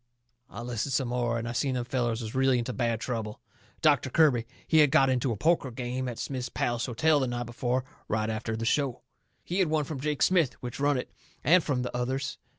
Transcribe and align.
I 0.49 0.61
listens 0.61 0.95
some 0.95 1.09
more, 1.09 1.37
and 1.37 1.47
I 1.47 1.51
seen 1.51 1.75
them 1.75 1.85
fellers 1.85 2.23
was 2.23 2.33
really 2.33 2.57
into 2.57 2.73
bad 2.73 2.99
trouble. 2.99 3.39
Doctor 3.83 4.09
Kirby, 4.09 4.47
he 4.67 4.79
had 4.79 4.89
got 4.89 5.11
into 5.11 5.31
a 5.31 5.37
poker 5.37 5.69
game 5.69 6.09
at 6.09 6.17
Smith's 6.17 6.49
Palace 6.49 6.87
Hotel 6.87 7.19
the 7.19 7.27
night 7.27 7.45
before, 7.45 7.85
right 8.07 8.27
after 8.31 8.57
the 8.57 8.65
show. 8.65 9.03
He 9.43 9.59
had 9.59 9.67
won 9.67 9.83
from 9.83 9.99
Jake 9.99 10.23
Smith, 10.23 10.53
which 10.55 10.79
run 10.79 10.97
it, 10.97 11.11
and 11.43 11.63
from 11.63 11.83
the 11.83 11.95
others. 11.95 12.39